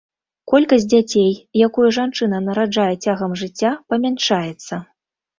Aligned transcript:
Колькасць 0.51 0.85
дзяцей, 0.93 1.27
якую 1.67 1.85
жанчына 1.97 2.39
нараджае 2.45 2.93
цягам 3.05 3.35
жыцця, 3.43 3.71
памяншаецца. 3.95 4.81